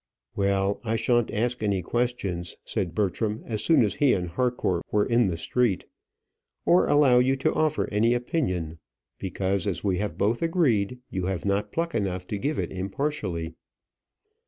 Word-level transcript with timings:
"Well, 0.35 0.81
I 0.83 0.95
shan't 0.95 1.29
ask 1.29 1.61
any 1.61 1.83
questions," 1.83 2.55
said 2.65 2.95
Bertram, 2.95 3.43
as 3.45 3.63
soon 3.63 3.83
as 3.83 3.93
he 3.93 4.13
and 4.13 4.29
Harcourt 4.29 4.83
were 4.91 5.05
in 5.05 5.27
the 5.27 5.37
street, 5.37 5.85
"or 6.65 6.87
allow 6.87 7.19
you 7.19 7.35
to 7.35 7.53
offer 7.53 7.87
any 7.91 8.15
opinion; 8.15 8.79
because, 9.19 9.67
as 9.67 9.83
we 9.83 9.99
have 9.99 10.17
both 10.17 10.41
agreed, 10.41 10.97
you 11.11 11.27
have 11.27 11.45
not 11.45 11.71
pluck 11.71 11.93
enough 11.93 12.25
to 12.29 12.39
give 12.39 12.57
it 12.57 12.71
impartially." 12.71 13.53